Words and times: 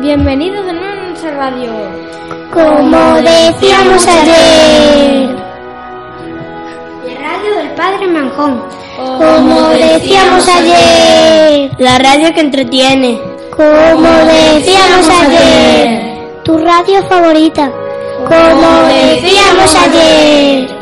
Bienvenidos 0.00 0.64
de 0.64 0.72
nuevo 0.74 0.92
a 0.92 1.06
nuestra 1.08 1.30
radio. 1.32 1.72
Como 2.54 3.14
decíamos 3.20 4.06
ayer. 4.06 5.36
La 7.04 7.14
radio 7.20 7.56
del 7.56 7.70
Padre 7.70 8.06
Manjón. 8.06 8.62
Como 8.96 9.68
decíamos 9.70 10.48
ayer. 10.48 11.70
La 11.78 11.98
radio 11.98 12.32
que 12.32 12.40
entretiene. 12.40 13.20
Como 13.50 14.08
decíamos 14.24 15.10
ayer. 15.20 16.42
Tu 16.44 16.58
radio 16.58 17.02
favorita. 17.08 17.68
Como 18.28 18.88
decíamos 18.88 19.74
ayer. 19.74 20.77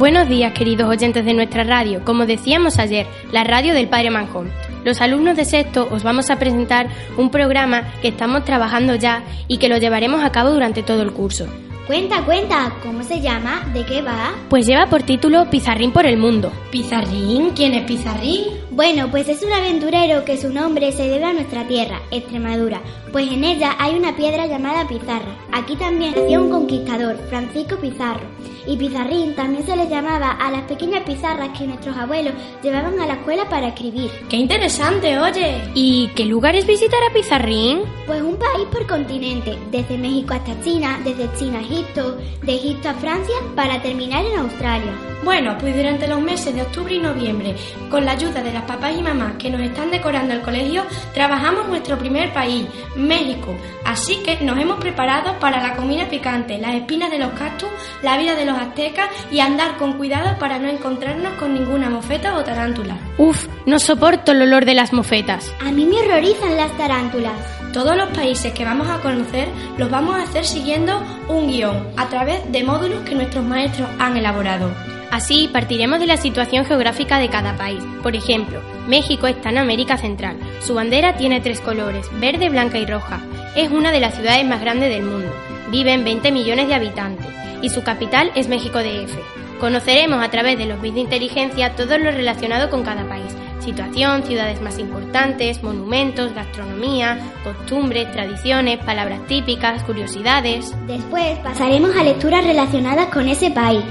Buenos 0.00 0.30
días, 0.30 0.54
queridos 0.54 0.88
oyentes 0.88 1.26
de 1.26 1.34
nuestra 1.34 1.62
radio. 1.62 2.02
Como 2.06 2.24
decíamos 2.24 2.78
ayer, 2.78 3.06
la 3.32 3.44
radio 3.44 3.74
del 3.74 3.90
Padre 3.90 4.08
Manjón. 4.08 4.50
Los 4.82 5.02
alumnos 5.02 5.36
de 5.36 5.44
sexto 5.44 5.88
os 5.90 6.02
vamos 6.02 6.30
a 6.30 6.36
presentar 6.36 6.88
un 7.18 7.28
programa 7.28 7.82
que 8.00 8.08
estamos 8.08 8.46
trabajando 8.46 8.94
ya 8.94 9.22
y 9.46 9.58
que 9.58 9.68
lo 9.68 9.76
llevaremos 9.76 10.24
a 10.24 10.32
cabo 10.32 10.52
durante 10.52 10.82
todo 10.82 11.02
el 11.02 11.12
curso. 11.12 11.48
Cuenta, 11.86 12.24
cuenta, 12.24 12.72
¿cómo 12.82 13.02
se 13.02 13.20
llama? 13.20 13.68
¿De 13.74 13.84
qué 13.84 14.00
va? 14.00 14.30
Pues 14.48 14.66
lleva 14.66 14.86
por 14.86 15.02
título 15.02 15.50
Pizarrín 15.50 15.92
por 15.92 16.06
el 16.06 16.16
Mundo. 16.16 16.50
¿Pizarrín? 16.70 17.50
¿Quién 17.50 17.74
es 17.74 17.84
Pizarrín? 17.84 18.44
Bueno, 18.80 19.10
pues 19.10 19.28
es 19.28 19.42
un 19.42 19.52
aventurero 19.52 20.24
que 20.24 20.38
su 20.38 20.48
nombre 20.48 20.90
se 20.92 21.06
debe 21.06 21.26
a 21.26 21.34
nuestra 21.34 21.68
tierra, 21.68 22.00
Extremadura, 22.10 22.80
pues 23.12 23.30
en 23.30 23.44
ella 23.44 23.76
hay 23.78 23.94
una 23.94 24.16
piedra 24.16 24.46
llamada 24.46 24.88
Pizarra. 24.88 25.36
Aquí 25.52 25.76
también 25.76 26.14
nació 26.16 26.40
un 26.40 26.50
conquistador, 26.50 27.18
Francisco 27.28 27.76
Pizarro. 27.76 28.26
Y 28.66 28.78
Pizarrín 28.78 29.34
también 29.34 29.66
se 29.66 29.76
le 29.76 29.86
llamaba 29.86 30.30
a 30.30 30.50
las 30.50 30.62
pequeñas 30.62 31.02
pizarras 31.02 31.50
que 31.58 31.66
nuestros 31.66 31.94
abuelos 31.94 32.32
llevaban 32.62 32.98
a 32.98 33.06
la 33.06 33.14
escuela 33.16 33.46
para 33.50 33.68
escribir. 33.68 34.10
¡Qué 34.30 34.38
interesante, 34.38 35.18
oye! 35.18 35.60
¿Y 35.74 36.08
qué 36.16 36.24
lugares 36.24 36.66
visitar 36.66 37.00
a 37.02 37.12
Pizarrín? 37.12 37.80
Pues 38.06 38.22
un 38.22 38.36
país 38.36 38.66
por 38.72 38.86
continente, 38.86 39.58
desde 39.70 39.98
México 39.98 40.32
hasta 40.32 40.58
China, 40.62 40.98
desde 41.04 41.28
China 41.38 41.58
a 41.58 41.60
Egipto, 41.60 42.16
de 42.16 42.54
Egipto 42.54 42.88
a 42.88 42.94
Francia, 42.94 43.36
para 43.54 43.82
terminar 43.82 44.24
en 44.24 44.38
Australia. 44.38 45.09
Bueno, 45.22 45.56
pues 45.58 45.76
durante 45.76 46.08
los 46.08 46.20
meses 46.20 46.54
de 46.54 46.62
octubre 46.62 46.94
y 46.94 46.98
noviembre, 46.98 47.54
con 47.90 48.04
la 48.06 48.12
ayuda 48.12 48.42
de 48.42 48.52
las 48.52 48.62
papás 48.62 48.94
y 48.96 49.02
mamás 49.02 49.34
que 49.38 49.50
nos 49.50 49.60
están 49.60 49.90
decorando 49.90 50.32
el 50.32 50.40
colegio, 50.40 50.82
trabajamos 51.12 51.68
nuestro 51.68 51.98
primer 51.98 52.32
país, 52.32 52.66
México. 52.96 53.54
Así 53.84 54.16
que 54.24 54.38
nos 54.42 54.58
hemos 54.58 54.80
preparado 54.80 55.38
para 55.38 55.60
la 55.60 55.76
comida 55.76 56.08
picante, 56.08 56.58
las 56.58 56.74
espinas 56.74 57.10
de 57.10 57.18
los 57.18 57.32
cactus, 57.32 57.68
la 58.02 58.16
vida 58.16 58.34
de 58.34 58.46
los 58.46 58.56
aztecas 58.56 59.10
y 59.30 59.40
andar 59.40 59.76
con 59.76 59.94
cuidado 59.94 60.38
para 60.38 60.58
no 60.58 60.68
encontrarnos 60.68 61.34
con 61.34 61.52
ninguna 61.52 61.90
mofeta 61.90 62.36
o 62.36 62.42
tarántula. 62.42 62.96
Uf, 63.18 63.46
no 63.66 63.78
soporto 63.78 64.32
el 64.32 64.42
olor 64.42 64.64
de 64.64 64.74
las 64.74 64.92
mofetas. 64.92 65.52
A 65.60 65.70
mí 65.70 65.84
me 65.84 65.98
horrorizan 66.00 66.56
las 66.56 66.74
tarántulas. 66.78 67.34
Todos 67.72 67.96
los 67.96 68.08
países 68.08 68.52
que 68.52 68.64
vamos 68.64 68.88
a 68.88 69.00
conocer 69.00 69.48
los 69.76 69.90
vamos 69.90 70.16
a 70.16 70.22
hacer 70.22 70.44
siguiendo 70.44 71.00
un 71.28 71.48
guion 71.48 71.88
a 71.96 72.08
través 72.08 72.50
de 72.50 72.64
módulos 72.64 73.02
que 73.02 73.14
nuestros 73.14 73.44
maestros 73.44 73.88
han 73.98 74.16
elaborado. 74.16 74.70
Así 75.10 75.48
partiremos 75.52 75.98
de 75.98 76.06
la 76.06 76.16
situación 76.16 76.64
geográfica 76.64 77.18
de 77.18 77.28
cada 77.28 77.56
país. 77.56 77.82
Por 78.02 78.14
ejemplo, 78.14 78.60
México 78.86 79.26
está 79.26 79.50
en 79.50 79.58
América 79.58 79.96
Central. 79.96 80.36
Su 80.60 80.74
bandera 80.74 81.16
tiene 81.16 81.40
tres 81.40 81.60
colores, 81.60 82.08
verde, 82.20 82.48
blanca 82.48 82.78
y 82.78 82.86
roja. 82.86 83.20
Es 83.56 83.70
una 83.70 83.90
de 83.90 84.00
las 84.00 84.14
ciudades 84.14 84.46
más 84.46 84.60
grandes 84.60 84.88
del 84.88 85.02
mundo. 85.02 85.32
Viven 85.70 86.04
20 86.04 86.30
millones 86.30 86.68
de 86.68 86.74
habitantes 86.74 87.26
y 87.60 87.70
su 87.70 87.82
capital 87.82 88.30
es 88.36 88.48
México 88.48 88.78
DF. 88.78 89.18
Conoceremos 89.58 90.24
a 90.24 90.30
través 90.30 90.56
de 90.56 90.66
los 90.66 90.80
bits 90.80 90.94
de 90.94 91.00
inteligencia 91.02 91.74
todo 91.74 91.98
lo 91.98 92.12
relacionado 92.12 92.70
con 92.70 92.84
cada 92.84 93.06
país. 93.08 93.36
Situación, 93.58 94.22
ciudades 94.22 94.62
más 94.62 94.78
importantes, 94.78 95.62
monumentos, 95.62 96.32
gastronomía, 96.34 97.18
costumbres, 97.44 98.10
tradiciones, 98.12 98.78
palabras 98.78 99.26
típicas, 99.26 99.82
curiosidades. 99.82 100.74
Después 100.86 101.38
pasaremos 101.40 101.94
a 101.94 102.04
lecturas 102.04 102.44
relacionadas 102.44 103.08
con 103.08 103.28
ese 103.28 103.50
país. 103.50 103.84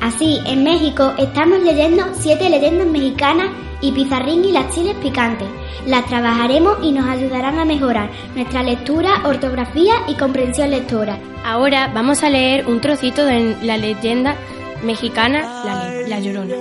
Así, 0.00 0.40
en 0.44 0.64
México 0.64 1.14
estamos 1.18 1.60
leyendo 1.60 2.04
siete 2.14 2.50
leyendas 2.50 2.86
mexicanas 2.86 3.50
y 3.80 3.92
Pizarrín 3.92 4.44
y 4.44 4.52
las 4.52 4.74
chiles 4.74 4.94
picantes. 4.96 5.48
Las 5.86 6.06
trabajaremos 6.06 6.78
y 6.82 6.92
nos 6.92 7.06
ayudarán 7.06 7.58
a 7.58 7.64
mejorar 7.64 8.10
nuestra 8.34 8.62
lectura, 8.62 9.22
ortografía 9.24 9.94
y 10.08 10.14
comprensión 10.14 10.70
lectora. 10.70 11.18
Ahora 11.44 11.90
vamos 11.94 12.22
a 12.22 12.30
leer 12.30 12.66
un 12.66 12.80
trocito 12.80 13.24
de 13.24 13.56
la 13.62 13.76
leyenda 13.76 14.36
mexicana 14.82 15.40
La, 15.64 15.90
la 16.08 16.20
Llorona. 16.20 16.54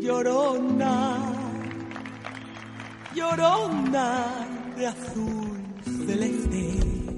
Llorona, 0.00 1.16
llorona 3.14 4.24
de 4.76 4.86
azul 4.86 5.58
celeste. 6.06 7.17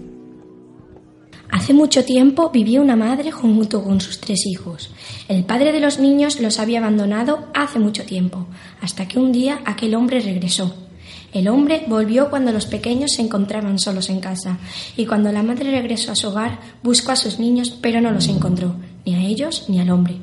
Hace 1.70 1.78
mucho 1.78 2.04
tiempo 2.04 2.50
vivía 2.50 2.80
una 2.80 2.96
madre 2.96 3.30
junto 3.30 3.84
con 3.84 4.00
sus 4.00 4.18
tres 4.18 4.44
hijos. 4.44 4.90
El 5.28 5.44
padre 5.44 5.70
de 5.70 5.78
los 5.78 6.00
niños 6.00 6.40
los 6.40 6.58
había 6.58 6.80
abandonado 6.80 7.46
hace 7.54 7.78
mucho 7.78 8.02
tiempo, 8.02 8.48
hasta 8.80 9.06
que 9.06 9.20
un 9.20 9.30
día 9.30 9.60
aquel 9.64 9.94
hombre 9.94 10.18
regresó. 10.18 10.74
El 11.32 11.46
hombre 11.46 11.84
volvió 11.86 12.28
cuando 12.28 12.50
los 12.50 12.66
pequeños 12.66 13.12
se 13.12 13.22
encontraban 13.22 13.78
solos 13.78 14.10
en 14.10 14.18
casa, 14.18 14.58
y 14.96 15.06
cuando 15.06 15.30
la 15.30 15.44
madre 15.44 15.70
regresó 15.70 16.10
a 16.10 16.16
su 16.16 16.30
hogar 16.30 16.58
buscó 16.82 17.12
a 17.12 17.16
sus 17.16 17.38
niños, 17.38 17.70
pero 17.80 18.00
no 18.00 18.10
los 18.10 18.26
encontró, 18.26 18.74
ni 19.06 19.14
a 19.14 19.20
ellos 19.20 19.66
ni 19.68 19.78
al 19.78 19.90
hombre. 19.90 20.16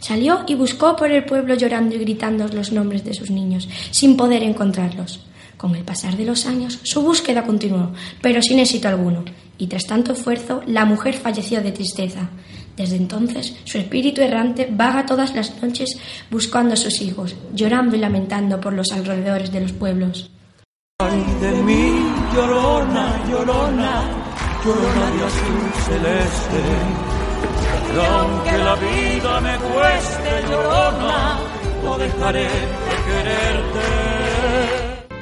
Salió 0.00 0.44
y 0.46 0.54
buscó 0.54 0.96
por 0.96 1.10
el 1.10 1.26
pueblo 1.26 1.54
llorando 1.54 1.96
y 1.96 1.98
gritando 1.98 2.48
los 2.48 2.72
nombres 2.72 3.04
de 3.04 3.12
sus 3.12 3.30
niños, 3.30 3.68
sin 3.90 4.16
poder 4.16 4.42
encontrarlos. 4.42 5.20
Con 5.64 5.74
el 5.76 5.82
pasar 5.82 6.14
de 6.14 6.26
los 6.26 6.44
años, 6.44 6.78
su 6.82 7.00
búsqueda 7.00 7.42
continuó, 7.42 7.94
pero 8.20 8.42
sin 8.42 8.58
éxito 8.58 8.86
alguno, 8.86 9.24
y 9.56 9.66
tras 9.66 9.86
tanto 9.86 10.12
esfuerzo, 10.12 10.60
la 10.66 10.84
mujer 10.84 11.14
falleció 11.14 11.62
de 11.62 11.72
tristeza. 11.72 12.28
Desde 12.76 12.96
entonces, 12.96 13.56
su 13.64 13.78
espíritu 13.78 14.20
errante 14.20 14.68
vaga 14.70 15.06
todas 15.06 15.34
las 15.34 15.62
noches 15.62 15.96
buscando 16.30 16.74
a 16.74 16.76
sus 16.76 17.00
hijos, 17.00 17.34
llorando 17.54 17.96
y 17.96 18.00
lamentando 18.00 18.60
por 18.60 18.74
los 18.74 18.92
alrededores 18.92 19.50
de 19.52 19.60
los 19.62 19.72
pueblos. 19.72 20.30
Ay 20.98 21.24
de 21.40 21.52
mí, 21.62 22.12
llorona, 22.34 23.24
llorona, 23.30 24.02
llorona 24.62 25.10
de 25.16 25.24
azul 25.24 25.72
celeste. 25.86 26.60
Aunque 28.18 28.58
la 28.58 28.74
vida 28.74 29.40
me 29.40 29.56
cueste, 29.56 30.42
llorona, 30.46 31.38
no 31.82 31.96
dejaré 31.96 32.42
de 32.42 32.96
quererte. 33.06 34.03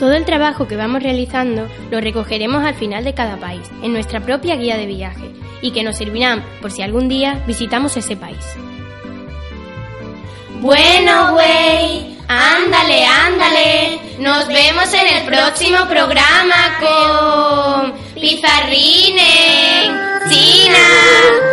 Todo 0.03 0.15
el 0.15 0.25
trabajo 0.25 0.67
que 0.67 0.75
vamos 0.75 1.01
realizando 1.01 1.69
lo 1.93 2.01
recogeremos 2.01 2.65
al 2.65 2.75
final 2.75 3.05
de 3.05 3.15
cada 3.15 3.37
país, 3.37 3.63
en 3.85 3.93
nuestra 3.93 4.19
propia 4.19 4.57
guía 4.57 4.77
de 4.77 4.87
viaje, 4.87 5.31
y 5.61 5.71
que 5.71 5.85
nos 5.85 5.97
servirán 5.97 6.45
por 6.61 6.73
si 6.73 6.83
algún 6.83 7.09
día 7.09 7.41
visitamos 7.47 7.97
ese 7.97 8.17
país. 8.17 8.45
Bueno, 10.59 11.35
güey, 11.35 12.19
ándale, 12.27 13.07
ándale. 13.07 14.01
Nos 14.19 14.49
vemos 14.49 14.93
en 14.93 15.07
el 15.07 15.23
próximo 15.25 15.87
programa 15.89 16.81
con 16.81 17.93
Pizarrines, 18.21 19.89
China. 20.29 21.52